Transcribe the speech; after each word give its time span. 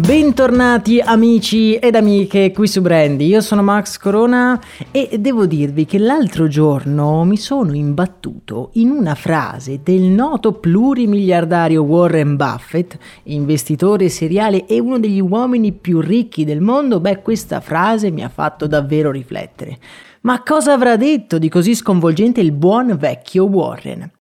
Bentornati 0.00 1.00
amici 1.00 1.74
ed 1.74 1.96
amiche 1.96 2.52
qui 2.52 2.68
su 2.68 2.80
Brandy, 2.80 3.26
io 3.26 3.40
sono 3.40 3.64
Max 3.64 3.98
Corona 3.98 4.58
e 4.92 5.18
devo 5.18 5.44
dirvi 5.44 5.86
che 5.86 5.98
l'altro 5.98 6.46
giorno 6.46 7.24
mi 7.24 7.36
sono 7.36 7.74
imbattuto 7.74 8.70
in 8.74 8.90
una 8.90 9.16
frase 9.16 9.80
del 9.82 10.02
noto 10.02 10.52
plurimiliardario 10.52 11.82
Warren 11.82 12.36
Buffett, 12.36 12.96
investitore 13.24 14.08
seriale 14.08 14.66
e 14.66 14.78
uno 14.78 15.00
degli 15.00 15.20
uomini 15.20 15.72
più 15.72 16.00
ricchi 16.00 16.44
del 16.44 16.60
mondo, 16.60 17.00
beh 17.00 17.20
questa 17.20 17.60
frase 17.60 18.12
mi 18.12 18.22
ha 18.22 18.28
fatto 18.28 18.68
davvero 18.68 19.10
riflettere. 19.10 19.78
Ma 20.20 20.44
cosa 20.44 20.74
avrà 20.74 20.96
detto 20.96 21.38
di 21.38 21.48
così 21.48 21.74
sconvolgente 21.74 22.40
il 22.40 22.52
buon 22.52 22.96
vecchio 22.96 23.46
Warren? 23.46 24.12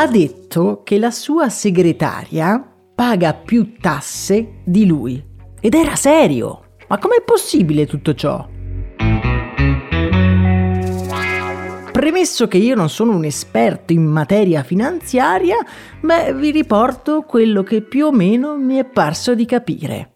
Ha 0.00 0.06
detto 0.06 0.80
che 0.82 0.98
la 0.98 1.10
sua 1.10 1.50
segretaria 1.50 2.66
paga 2.94 3.34
più 3.34 3.74
tasse 3.78 4.62
di 4.64 4.86
lui. 4.86 5.22
Ed 5.60 5.74
era 5.74 5.94
serio. 5.94 6.76
Ma 6.88 6.96
com'è 6.96 7.22
possibile 7.22 7.84
tutto 7.84 8.14
ciò? 8.14 8.48
Premesso 11.92 12.48
che 12.48 12.56
io 12.56 12.74
non 12.74 12.88
sono 12.88 13.14
un 13.14 13.24
esperto 13.24 13.92
in 13.92 14.04
materia 14.04 14.62
finanziaria, 14.62 15.58
beh, 16.00 16.32
vi 16.32 16.50
riporto 16.50 17.24
quello 17.28 17.62
che 17.62 17.82
più 17.82 18.06
o 18.06 18.10
meno 18.10 18.56
mi 18.56 18.76
è 18.76 18.86
parso 18.86 19.34
di 19.34 19.44
capire. 19.44 20.09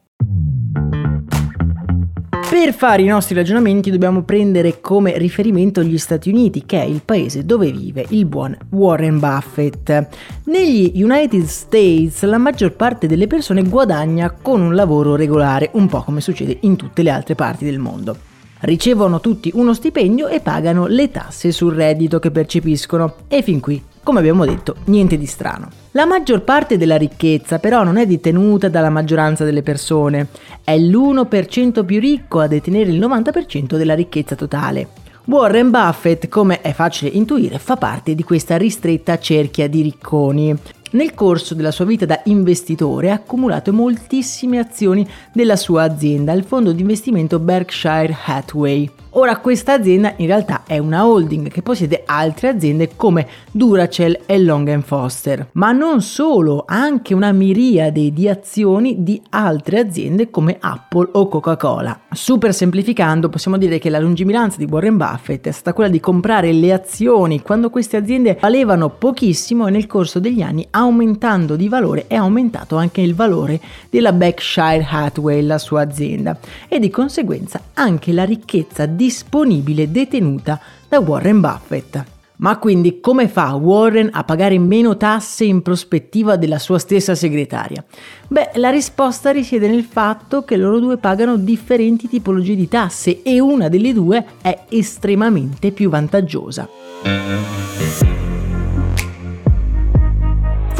Per 2.55 2.73
fare 2.73 3.03
i 3.03 3.07
nostri 3.07 3.35
ragionamenti 3.35 3.91
dobbiamo 3.91 4.23
prendere 4.23 4.81
come 4.81 5.19
riferimento 5.19 5.83
gli 5.83 5.99
Stati 5.99 6.29
Uniti, 6.29 6.65
che 6.65 6.81
è 6.81 6.85
il 6.85 7.03
paese 7.05 7.45
dove 7.45 7.73
vive 7.73 8.07
il 8.11 8.27
buon 8.27 8.57
Warren 8.71 9.19
Buffett. 9.19 10.07
Negli 10.45 11.03
United 11.03 11.47
States 11.47 12.23
la 12.23 12.39
maggior 12.39 12.75
parte 12.75 13.09
delle 13.09 13.27
persone 13.27 13.65
guadagna 13.65 14.31
con 14.31 14.61
un 14.61 14.77
lavoro 14.77 15.17
regolare, 15.17 15.71
un 15.73 15.89
po' 15.89 16.05
come 16.05 16.21
succede 16.21 16.59
in 16.61 16.77
tutte 16.77 17.03
le 17.03 17.11
altre 17.11 17.35
parti 17.35 17.65
del 17.65 17.81
mondo 17.81 18.17
ricevono 18.61 19.21
tutti 19.21 19.51
uno 19.55 19.75
stipendio 19.75 20.29
e 20.29 20.41
pagano 20.41 20.87
le 20.87 21.11
tasse 21.11 21.53
sul 21.53 21.75
reddito 21.75 22.19
che 22.19 22.31
percepiscono. 22.31 23.17
E 23.29 23.43
fin 23.43 23.61
qui, 23.61 23.83
come 24.05 24.21
abbiamo 24.21 24.45
detto, 24.45 24.77
niente 24.85 25.19
di 25.19 25.27
strano. 25.27 25.69
La 25.93 26.05
maggior 26.05 26.43
parte 26.43 26.77
della 26.77 26.97
ricchezza 26.97 27.59
però 27.59 27.83
non 27.83 27.97
è 27.97 28.07
detenuta 28.07 28.69
dalla 28.69 28.91
maggioranza 28.91 29.45
delle 29.45 29.63
persone, 29.63 30.29
è 30.63 30.79
l'1% 30.79 31.85
più 31.85 31.99
ricco 31.99 32.39
a 32.39 32.47
detenere 32.47 32.91
il 32.91 33.01
90% 33.01 33.77
della 33.77 33.95
ricchezza 33.95 34.37
totale. 34.37 34.87
Warren 35.25 35.71
Buffett, 35.71 36.29
come 36.29 36.61
è 36.61 36.73
facile 36.73 37.11
intuire, 37.11 37.59
fa 37.59 37.77
parte 37.77 38.15
di 38.15 38.23
questa 38.23 38.59
ristretta 38.59 39.19
cerchia 39.19 39.69
di 39.69 39.81
ricconi. 39.81 40.55
Nel 40.95 41.13
corso 41.13 41.57
della 41.57 41.73
sua 41.73 41.85
vita 41.85 42.07
da 42.07 42.21
investitore 42.27 43.11
ha 43.11 43.15
accumulato 43.15 43.73
moltissime 43.73 44.61
azioni 44.61 45.05
della 45.33 45.57
sua 45.57 45.83
azienda, 45.83 46.33
il 46.33 46.45
fondo 46.45 46.71
di 46.71 46.83
investimento 46.83 47.41
Berkshire 47.41 48.17
Hathaway. 48.25 48.89
Ora 49.17 49.39
questa 49.39 49.75
azienda 49.75 50.15
in 50.17 50.27
realtà 50.27 50.65
è 50.67 50.79
una 50.79 51.07
holding 51.07 51.47
che 51.49 51.63
possiede 51.63 52.03
altre 52.05 52.49
aziende 52.49 52.97
come 52.97 53.29
Duracell 53.53 54.23
e 54.27 54.41
Long 54.41 54.83
Foster, 54.83 55.51
ma 55.53 55.71
non 55.71 56.03
solo, 56.03 56.65
anche 56.67 57.15
una 57.15 57.31
miriade 57.31 58.13
di 58.13 58.29
azioni 58.29 59.05
di 59.05 59.23
altre 59.31 59.79
aziende 59.79 60.31
come 60.31 60.57
Apple 60.59 61.11
o 61.13 61.29
Coca-Cola. 61.29 62.01
Super 62.11 62.53
semplificando 62.53 63.29
possiamo 63.29 63.57
dire 63.57 63.79
che 63.79 63.89
la 63.89 64.01
lungimiranza 64.01 64.59
di 64.59 64.67
Warren 64.69 64.97
Buffett 64.97 65.47
è 65.47 65.53
stata 65.53 65.75
quella 65.75 65.91
di 65.91 66.01
comprare 66.01 66.53
le 66.53 66.73
azioni 66.73 67.41
quando 67.41 67.71
queste 67.71 67.97
aziende 67.97 68.39
valevano 68.41 68.91
pochissimo 68.91 69.69
e 69.69 69.71
nel 69.71 69.87
corso 69.87 70.19
degli 70.19 70.43
anni 70.43 70.67
aumentando 70.85 71.57
di 71.57 71.69
valore 71.69 72.07
è 72.07 72.17
aumentato 72.17 72.77
anche 72.77 73.01
il 73.01 73.15
valore 73.15 73.61
della 73.91 74.13
Berkshire 74.13 74.87
Hathaway, 74.89 75.43
la 75.43 75.59
sua 75.59 75.83
azienda, 75.83 76.37
e 76.69 76.79
di 76.79 76.91
conseguenza 76.91 77.61
anche 77.75 78.13
la 78.13 78.25
ricchezza 78.25 78.87
di 78.87 79.03
disponibile 79.05 79.91
detenuta 79.91 80.59
da 80.89 80.99
Warren 80.99 81.41
Buffett. 81.41 82.05
Ma 82.37 82.59
quindi 82.59 83.01
come 83.01 83.29
fa 83.29 83.55
Warren 83.55 84.09
a 84.11 84.25
pagare 84.25 84.59
meno 84.59 84.97
tasse 84.97 85.45
in 85.45 85.63
prospettiva 85.63 86.37
della 86.37 86.59
sua 86.59 86.79
stessa 86.79 87.15
segretaria? 87.15 87.85
Beh, 88.27 88.53
la 88.55 88.71
risposta 88.71 89.31
risiede 89.31 89.69
nel 89.69 89.85
fatto 89.85 90.43
che 90.43 90.57
loro 90.57 90.81
due 90.81 90.97
pagano 90.97 91.37
differenti 91.37 92.09
tipologie 92.09 92.57
di 92.57 92.67
tasse 92.67 93.23
e 93.23 93.39
una 93.39 93.69
delle 93.69 93.93
due 93.93 94.25
è 94.43 94.65
estremamente 94.71 95.71
più 95.71 95.91
vantaggiosa. 95.91 96.69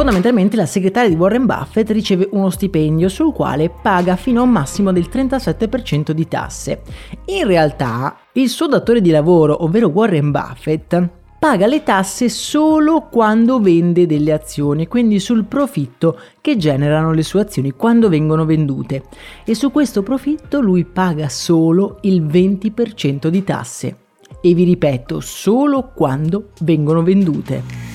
Fondamentalmente 0.05 0.57
la 0.57 0.67
segretaria 0.67 1.09
di 1.09 1.15
Warren 1.15 1.47
Buffett 1.47 1.89
riceve 1.89 2.29
uno 2.33 2.51
stipendio 2.51 3.09
sul 3.09 3.33
quale 3.33 3.71
paga 3.71 4.17
fino 4.17 4.41
a 4.41 4.43
un 4.43 4.51
massimo 4.51 4.93
del 4.93 5.09
37% 5.11 6.11
di 6.11 6.29
tasse. 6.29 6.83
In 7.29 7.47
realtà 7.47 8.15
il 8.33 8.51
suo 8.51 8.69
datore 8.69 9.01
di 9.01 9.09
lavoro, 9.09 9.65
ovvero 9.65 9.89
Warren 9.89 10.31
Buffett, 10.31 11.09
paga 11.39 11.67
le 11.67 11.83
tasse 11.83 12.29
solo 12.29 13.09
quando 13.11 13.61
vende 13.61 14.05
delle 14.05 14.33
azioni, 14.33 14.89
quindi 14.89 15.19
sul 15.19 15.47
profitto 15.47 16.21
che 16.43 16.59
generano 16.59 17.15
le 17.15 17.23
sue 17.23 17.41
azioni 17.41 17.71
quando 17.71 18.11
vengono 18.11 18.45
vendute. 18.45 19.05
E 19.43 19.55
su 19.55 19.71
questo 19.71 20.03
profitto 20.03 20.61
lui 20.61 20.85
paga 20.85 21.31
solo 21.31 21.97
il 22.03 22.23
20% 22.23 23.29
di 23.29 23.43
tasse. 23.43 23.97
E 24.43 24.53
vi 24.53 24.65
ripeto, 24.65 25.21
solo 25.21 25.93
quando 25.95 26.51
vengono 26.61 27.03
vendute. 27.03 27.94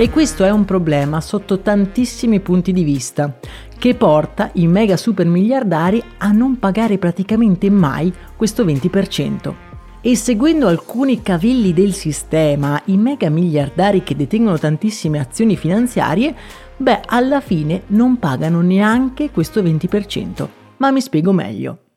E 0.00 0.08
questo 0.08 0.44
è 0.44 0.50
un 0.50 0.64
problema 0.64 1.20
sotto 1.20 1.58
tantissimi 1.58 2.40
punti 2.40 2.72
di 2.72 2.84
vista, 2.84 3.38
che 3.76 3.94
porta 3.94 4.48
i 4.54 4.66
mega 4.66 4.96
super 4.96 5.26
miliardari 5.26 6.02
a 6.16 6.32
non 6.32 6.58
pagare 6.58 6.96
praticamente 6.96 7.68
mai 7.68 8.10
questo 8.34 8.64
20%. 8.64 9.54
E 10.00 10.16
seguendo 10.16 10.68
alcuni 10.68 11.20
cavilli 11.20 11.74
del 11.74 11.92
sistema, 11.92 12.80
i 12.86 12.96
mega 12.96 13.28
miliardari 13.28 14.02
che 14.02 14.16
detengono 14.16 14.56
tantissime 14.56 15.18
azioni 15.18 15.54
finanziarie, 15.54 16.34
beh, 16.78 17.02
alla 17.04 17.42
fine 17.42 17.82
non 17.88 18.18
pagano 18.18 18.62
neanche 18.62 19.30
questo 19.30 19.60
20%. 19.60 20.48
Ma 20.78 20.90
mi 20.90 21.02
spiego 21.02 21.32
meglio. 21.32 21.89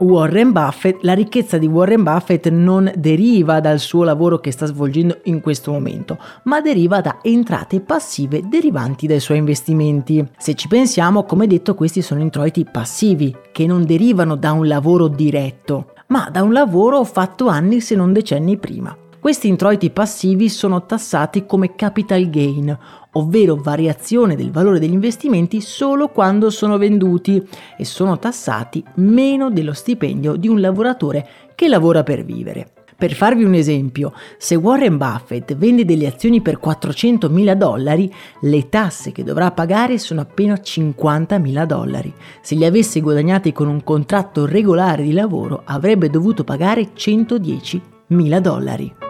Warren 0.00 0.52
Buffett, 0.52 1.02
la 1.02 1.12
ricchezza 1.12 1.58
di 1.58 1.66
Warren 1.66 2.02
Buffett 2.02 2.48
non 2.48 2.90
deriva 2.96 3.60
dal 3.60 3.78
suo 3.78 4.04
lavoro 4.04 4.38
che 4.38 4.52
sta 4.52 4.66
svolgendo 4.66 5.20
in 5.24 5.40
questo 5.40 5.72
momento, 5.72 6.18
ma 6.44 6.60
deriva 6.60 7.00
da 7.00 7.18
entrate 7.22 7.80
passive 7.80 8.42
derivanti 8.48 9.06
dai 9.06 9.20
suoi 9.20 9.38
investimenti. 9.38 10.24
Se 10.36 10.54
ci 10.54 10.68
pensiamo, 10.68 11.24
come 11.24 11.46
detto, 11.46 11.74
questi 11.74 12.02
sono 12.02 12.20
introiti 12.20 12.64
passivi, 12.64 13.34
che 13.50 13.66
non 13.66 13.84
derivano 13.84 14.36
da 14.36 14.52
un 14.52 14.68
lavoro 14.68 15.08
diretto, 15.08 15.92
ma 16.08 16.28
da 16.30 16.42
un 16.42 16.52
lavoro 16.52 17.02
fatto 17.04 17.48
anni 17.48 17.80
se 17.80 17.94
non 17.96 18.12
decenni 18.12 18.56
prima. 18.56 18.96
Questi 19.20 19.48
introiti 19.48 19.90
passivi 19.90 20.48
sono 20.48 20.86
tassati 20.86 21.44
come 21.44 21.74
capital 21.74 22.30
gain, 22.30 22.78
ovvero 23.12 23.56
variazione 23.56 24.36
del 24.36 24.52
valore 24.52 24.78
degli 24.78 24.92
investimenti 24.92 25.60
solo 25.60 26.08
quando 26.08 26.50
sono 26.50 26.78
venduti 26.78 27.44
e 27.76 27.84
sono 27.84 28.18
tassati 28.20 28.82
meno 28.96 29.50
dello 29.50 29.72
stipendio 29.72 30.36
di 30.36 30.46
un 30.46 30.60
lavoratore 30.60 31.28
che 31.56 31.66
lavora 31.66 32.04
per 32.04 32.24
vivere. 32.24 32.72
Per 32.96 33.12
farvi 33.12 33.42
un 33.42 33.54
esempio, 33.54 34.12
se 34.38 34.54
Warren 34.54 34.96
Buffett 34.96 35.54
vende 35.56 35.84
delle 35.84 36.06
azioni 36.06 36.40
per 36.40 36.58
400 36.58 37.28
mila 37.28 37.56
dollari, 37.56 38.12
le 38.42 38.68
tasse 38.68 39.10
che 39.10 39.24
dovrà 39.24 39.50
pagare 39.50 39.98
sono 39.98 40.20
appena 40.20 40.60
50 40.60 41.38
mila 41.38 41.64
dollari. 41.64 42.12
Se 42.40 42.54
li 42.54 42.64
avesse 42.64 43.00
guadagnati 43.00 43.52
con 43.52 43.66
un 43.66 43.82
contratto 43.82 44.46
regolare 44.46 45.02
di 45.02 45.12
lavoro, 45.12 45.62
avrebbe 45.64 46.08
dovuto 46.08 46.44
pagare 46.44 46.90
110 46.94 47.82
mila 48.08 48.40
dollari. 48.40 49.06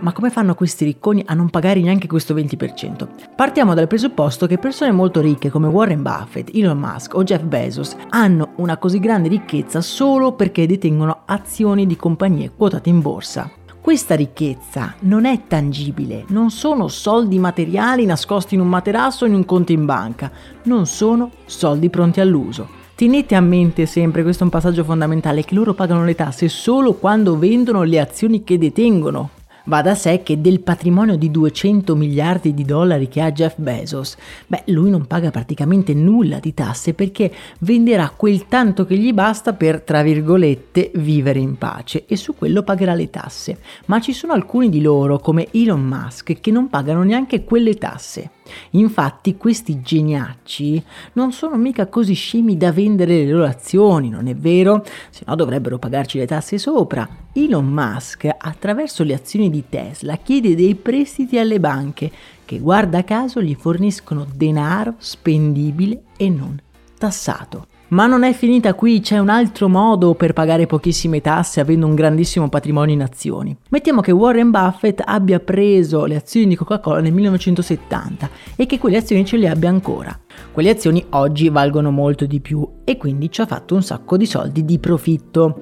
Ma 0.00 0.12
come 0.12 0.30
fanno 0.30 0.54
questi 0.54 0.86
ricconi 0.86 1.22
a 1.26 1.34
non 1.34 1.50
pagare 1.50 1.80
neanche 1.80 2.06
questo 2.06 2.34
20%? 2.34 3.08
Partiamo 3.36 3.74
dal 3.74 3.86
presupposto 3.86 4.46
che 4.46 4.56
persone 4.56 4.92
molto 4.92 5.20
ricche 5.20 5.50
come 5.50 5.66
Warren 5.66 6.02
Buffett, 6.02 6.54
Elon 6.54 6.78
Musk 6.78 7.14
o 7.14 7.22
Jeff 7.22 7.42
Bezos 7.42 7.94
hanno 8.08 8.52
una 8.56 8.78
così 8.78 8.98
grande 8.98 9.28
ricchezza 9.28 9.82
solo 9.82 10.32
perché 10.32 10.66
detengono 10.66 11.22
azioni 11.26 11.86
di 11.86 11.96
compagnie 11.96 12.50
quotate 12.50 12.88
in 12.88 13.02
borsa. 13.02 13.50
Questa 13.78 14.14
ricchezza 14.14 14.94
non 15.00 15.26
è 15.26 15.46
tangibile, 15.46 16.24
non 16.28 16.50
sono 16.50 16.88
soldi 16.88 17.38
materiali 17.38 18.06
nascosti 18.06 18.54
in 18.54 18.60
un 18.60 18.68
materasso 18.68 19.24
o 19.24 19.28
in 19.28 19.34
un 19.34 19.44
conto 19.44 19.72
in 19.72 19.84
banca, 19.84 20.30
non 20.64 20.86
sono 20.86 21.30
soldi 21.44 21.90
pronti 21.90 22.20
all'uso. 22.20 22.68
Tenete 22.94 23.34
a 23.34 23.40
mente 23.40 23.86
sempre, 23.86 24.22
questo 24.22 24.42
è 24.42 24.44
un 24.44 24.50
passaggio 24.50 24.84
fondamentale, 24.84 25.44
che 25.44 25.54
loro 25.54 25.72
pagano 25.72 26.04
le 26.04 26.14
tasse 26.14 26.48
solo 26.48 26.92
quando 26.92 27.38
vendono 27.38 27.82
le 27.82 27.98
azioni 27.98 28.44
che 28.44 28.58
detengono. 28.58 29.30
Va 29.64 29.82
da 29.82 29.94
sé 29.94 30.22
che 30.22 30.40
del 30.40 30.60
patrimonio 30.60 31.16
di 31.16 31.30
200 31.30 31.94
miliardi 31.94 32.54
di 32.54 32.64
dollari 32.64 33.08
che 33.08 33.20
ha 33.20 33.32
Jeff 33.32 33.54
Bezos, 33.56 34.16
beh, 34.46 34.64
lui 34.66 34.90
non 34.90 35.06
paga 35.06 35.30
praticamente 35.30 35.94
nulla 35.94 36.38
di 36.38 36.54
tasse 36.54 36.94
perché 36.94 37.32
venderà 37.60 38.12
quel 38.14 38.46
tanto 38.48 38.86
che 38.86 38.96
gli 38.96 39.12
basta 39.12 39.52
per, 39.52 39.82
tra 39.82 40.02
virgolette, 40.02 40.90
vivere 40.94 41.38
in 41.38 41.58
pace 41.58 42.04
e 42.06 42.16
su 42.16 42.34
quello 42.34 42.62
pagherà 42.62 42.94
le 42.94 43.10
tasse. 43.10 43.58
Ma 43.86 44.00
ci 44.00 44.12
sono 44.12 44.32
alcuni 44.32 44.68
di 44.68 44.80
loro, 44.80 45.18
come 45.18 45.48
Elon 45.50 45.82
Musk, 45.82 46.40
che 46.40 46.50
non 46.50 46.68
pagano 46.68 47.02
neanche 47.02 47.44
quelle 47.44 47.74
tasse. 47.74 48.30
Infatti 48.70 49.36
questi 49.36 49.80
geniacci 49.80 50.82
non 51.14 51.32
sono 51.32 51.56
mica 51.56 51.86
così 51.86 52.14
scemi 52.14 52.56
da 52.56 52.72
vendere 52.72 53.24
le 53.24 53.30
loro 53.30 53.44
azioni, 53.44 54.08
non 54.08 54.26
è 54.26 54.34
vero? 54.34 54.84
Se 55.10 55.24
no 55.26 55.34
dovrebbero 55.34 55.78
pagarci 55.78 56.18
le 56.18 56.26
tasse 56.26 56.58
sopra. 56.58 57.08
Elon 57.32 57.66
Musk, 57.66 58.28
attraverso 58.36 59.04
le 59.04 59.14
azioni 59.14 59.50
di 59.50 59.64
Tesla, 59.68 60.16
chiede 60.16 60.54
dei 60.54 60.74
prestiti 60.74 61.38
alle 61.38 61.60
banche 61.60 62.10
che 62.44 62.58
guarda 62.58 63.04
caso 63.04 63.40
gli 63.40 63.54
forniscono 63.54 64.26
denaro 64.34 64.94
spendibile 64.98 66.02
e 66.16 66.28
non 66.28 66.60
tassato. 66.98 67.69
Ma 67.90 68.06
non 68.06 68.22
è 68.22 68.32
finita 68.32 68.74
qui, 68.74 69.00
c'è 69.00 69.18
un 69.18 69.28
altro 69.28 69.68
modo 69.68 70.14
per 70.14 70.32
pagare 70.32 70.66
pochissime 70.66 71.20
tasse 71.20 71.58
avendo 71.58 71.86
un 71.86 71.96
grandissimo 71.96 72.48
patrimonio 72.48 72.94
in 72.94 73.02
azioni. 73.02 73.56
Mettiamo 73.70 74.00
che 74.00 74.12
Warren 74.12 74.52
Buffett 74.52 75.02
abbia 75.04 75.40
preso 75.40 76.04
le 76.04 76.14
azioni 76.14 76.46
di 76.46 76.54
Coca-Cola 76.54 77.00
nel 77.00 77.12
1970 77.12 78.30
e 78.54 78.66
che 78.66 78.78
quelle 78.78 78.98
azioni 78.98 79.24
ce 79.24 79.38
le 79.38 79.48
abbia 79.48 79.70
ancora. 79.70 80.16
Quelle 80.52 80.70
azioni 80.70 81.04
oggi 81.10 81.48
valgono 81.48 81.90
molto 81.90 82.26
di 82.26 82.38
più 82.38 82.64
e 82.84 82.96
quindi 82.96 83.28
ci 83.28 83.40
ha 83.40 83.46
fatto 83.46 83.74
un 83.74 83.82
sacco 83.82 84.16
di 84.16 84.26
soldi 84.26 84.64
di 84.64 84.78
profitto. 84.78 85.58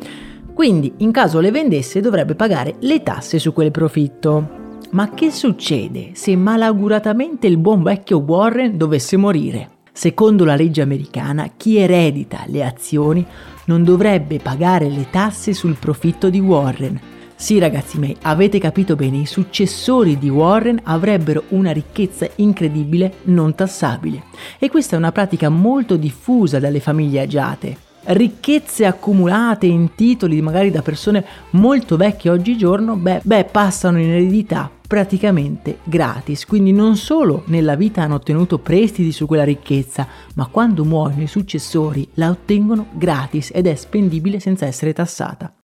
Quindi 0.52 0.92
in 0.98 1.12
caso 1.12 1.40
le 1.40 1.50
vendesse 1.50 2.00
dovrebbe 2.00 2.34
pagare 2.34 2.74
le 2.80 3.02
tasse 3.02 3.38
su 3.38 3.54
quel 3.54 3.70
profitto. 3.70 4.56
Ma 4.90 5.08
che 5.14 5.30
succede 5.30 6.10
se 6.12 6.36
malauguratamente 6.36 7.46
il 7.46 7.56
buon 7.56 7.82
vecchio 7.82 8.18
Warren 8.18 8.76
dovesse 8.76 9.16
morire? 9.16 9.77
Secondo 9.98 10.44
la 10.44 10.54
legge 10.54 10.80
americana, 10.80 11.50
chi 11.56 11.76
eredita 11.76 12.44
le 12.46 12.64
azioni 12.64 13.26
non 13.64 13.82
dovrebbe 13.82 14.38
pagare 14.38 14.88
le 14.88 15.08
tasse 15.10 15.52
sul 15.52 15.74
profitto 15.74 16.30
di 16.30 16.38
Warren. 16.38 17.00
Sì 17.34 17.58
ragazzi 17.58 17.98
miei, 17.98 18.16
avete 18.22 18.60
capito 18.60 18.94
bene, 18.94 19.16
i 19.16 19.26
successori 19.26 20.16
di 20.16 20.28
Warren 20.28 20.78
avrebbero 20.84 21.42
una 21.48 21.72
ricchezza 21.72 22.30
incredibile 22.36 23.14
non 23.24 23.56
tassabile. 23.56 24.22
E 24.60 24.70
questa 24.70 24.94
è 24.94 24.98
una 25.00 25.10
pratica 25.10 25.48
molto 25.48 25.96
diffusa 25.96 26.60
dalle 26.60 26.78
famiglie 26.78 27.22
agiate 27.22 27.87
ricchezze 28.08 28.86
accumulate 28.86 29.66
in 29.66 29.94
titoli 29.94 30.40
magari 30.40 30.70
da 30.70 30.82
persone 30.82 31.24
molto 31.50 31.96
vecchie 31.96 32.30
oggigiorno, 32.30 32.96
beh, 32.96 33.20
beh, 33.22 33.44
passano 33.44 34.00
in 34.00 34.10
eredità 34.10 34.70
praticamente 34.86 35.78
gratis. 35.84 36.46
Quindi 36.46 36.72
non 36.72 36.96
solo 36.96 37.42
nella 37.46 37.76
vita 37.76 38.02
hanno 38.02 38.14
ottenuto 38.14 38.58
prestiti 38.58 39.12
su 39.12 39.26
quella 39.26 39.44
ricchezza, 39.44 40.06
ma 40.34 40.46
quando 40.46 40.84
muoiono 40.84 41.22
i 41.22 41.26
successori 41.26 42.08
la 42.14 42.30
ottengono 42.30 42.86
gratis 42.92 43.50
ed 43.52 43.66
è 43.66 43.74
spendibile 43.74 44.40
senza 44.40 44.66
essere 44.66 44.92
tassata. 44.92 45.57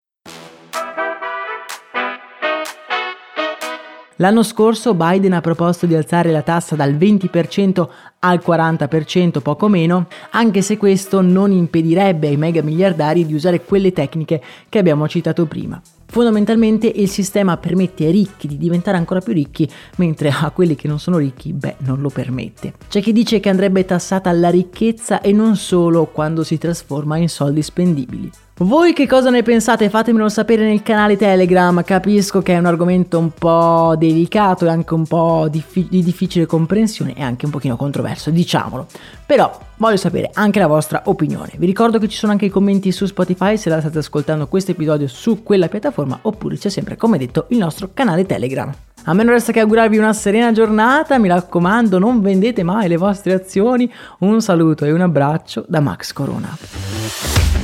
L'anno 4.18 4.44
scorso 4.44 4.94
Biden 4.94 5.32
ha 5.32 5.40
proposto 5.40 5.86
di 5.86 5.94
alzare 5.96 6.30
la 6.30 6.42
tassa 6.42 6.76
dal 6.76 6.94
20% 6.94 7.88
al 8.20 8.40
40%, 8.44 9.40
poco 9.40 9.66
meno, 9.66 10.06
anche 10.30 10.62
se 10.62 10.76
questo 10.76 11.20
non 11.20 11.50
impedirebbe 11.50 12.28
ai 12.28 12.36
mega 12.36 12.62
miliardari 12.62 13.26
di 13.26 13.34
usare 13.34 13.64
quelle 13.64 13.92
tecniche 13.92 14.40
che 14.68 14.78
abbiamo 14.78 15.08
citato 15.08 15.46
prima. 15.46 15.82
Fondamentalmente 16.06 16.86
il 16.86 17.08
sistema 17.08 17.56
permette 17.56 18.04
ai 18.04 18.12
ricchi 18.12 18.46
di 18.46 18.56
diventare 18.56 18.96
ancora 18.96 19.18
più 19.18 19.32
ricchi, 19.32 19.68
mentre 19.96 20.28
a 20.28 20.50
quelli 20.50 20.76
che 20.76 20.86
non 20.86 21.00
sono 21.00 21.18
ricchi, 21.18 21.52
beh, 21.52 21.76
non 21.78 22.00
lo 22.00 22.08
permette. 22.08 22.74
C'è 22.88 23.02
chi 23.02 23.12
dice 23.12 23.40
che 23.40 23.48
andrebbe 23.48 23.84
tassata 23.84 24.30
la 24.30 24.48
ricchezza 24.48 25.20
e 25.22 25.32
non 25.32 25.56
solo 25.56 26.06
quando 26.06 26.44
si 26.44 26.56
trasforma 26.56 27.16
in 27.16 27.28
soldi 27.28 27.62
spendibili. 27.62 28.30
Voi 28.56 28.92
che 28.92 29.08
cosa 29.08 29.30
ne 29.30 29.42
pensate? 29.42 29.90
Fatemelo 29.90 30.28
sapere 30.28 30.64
nel 30.64 30.84
canale 30.84 31.16
Telegram, 31.16 31.82
capisco 31.82 32.40
che 32.40 32.52
è 32.54 32.58
un 32.58 32.66
argomento 32.66 33.18
un 33.18 33.32
po' 33.32 33.96
delicato 33.98 34.64
e 34.64 34.68
anche 34.68 34.94
un 34.94 35.08
po' 35.08 35.48
diffi- 35.50 35.88
di 35.90 36.04
difficile 36.04 36.46
comprensione 36.46 37.16
e 37.16 37.22
anche 37.22 37.46
un 37.46 37.50
pochino 37.50 37.74
controverso, 37.74 38.30
diciamolo. 38.30 38.86
Però 39.26 39.58
voglio 39.78 39.96
sapere 39.96 40.30
anche 40.34 40.60
la 40.60 40.68
vostra 40.68 41.02
opinione. 41.06 41.50
Vi 41.56 41.66
ricordo 41.66 41.98
che 41.98 42.06
ci 42.06 42.16
sono 42.16 42.30
anche 42.30 42.44
i 42.44 42.48
commenti 42.48 42.92
su 42.92 43.06
Spotify 43.06 43.56
se 43.56 43.70
la 43.70 43.80
state 43.80 43.98
ascoltando 43.98 44.46
questo 44.46 44.70
episodio 44.70 45.08
su 45.08 45.42
quella 45.42 45.66
piattaforma 45.66 46.20
oppure 46.22 46.56
c'è 46.56 46.68
sempre, 46.68 46.96
come 46.96 47.18
detto, 47.18 47.46
il 47.48 47.58
nostro 47.58 47.90
canale 47.92 48.24
Telegram. 48.24 48.72
A 49.06 49.14
me 49.14 49.24
non 49.24 49.32
resta 49.32 49.50
che 49.50 49.58
augurarvi 49.58 49.98
una 49.98 50.12
serena 50.12 50.52
giornata, 50.52 51.18
mi 51.18 51.26
raccomando 51.26 51.98
non 51.98 52.20
vendete 52.20 52.62
mai 52.62 52.86
le 52.86 52.98
vostre 52.98 53.32
azioni. 53.32 53.92
Un 54.20 54.40
saluto 54.40 54.84
e 54.84 54.92
un 54.92 55.00
abbraccio 55.00 55.64
da 55.66 55.80
Max 55.80 56.12
Corona. 56.12 57.63